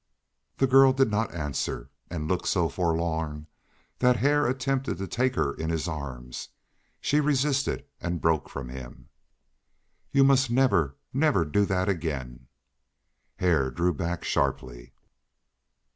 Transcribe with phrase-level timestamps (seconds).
[0.57, 3.45] The girl did not answer, and looked so forlorn
[3.99, 6.49] that Hare attempted to take her in his arms.
[6.99, 9.09] She resisted and broke from him.
[10.11, 12.47] "You must never never do that again."
[13.37, 14.91] Hare drew back sharply.